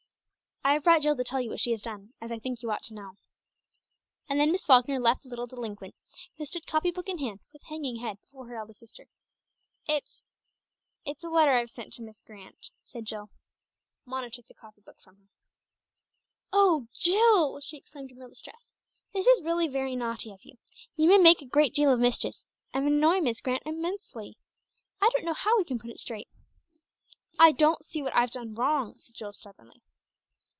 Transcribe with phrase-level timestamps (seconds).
[0.63, 2.69] "I have brought Jill to tell you what she has done, as I think you
[2.69, 3.17] ought to know."
[4.29, 5.95] And then Miss Falkner left the little delinquent,
[6.37, 9.07] who stood copy book in hand with hanging head before her eldest sister.
[9.87, 10.21] "It's
[11.03, 13.31] it's a letter I've sent to Miss Grant," said Jill.
[14.05, 15.29] Mona took the copy book from her.
[16.53, 18.71] "Oh, Jill!" she exclaimed in real distress.
[19.13, 20.59] "This is really very naughty of you.
[20.95, 24.37] You may make a great deal of mischief, and annoy Miss Grant extremely.
[25.01, 26.29] I don't know how we can put it straight."
[27.39, 29.81] "I don't see what I've done wrong," said Jill stubbornly.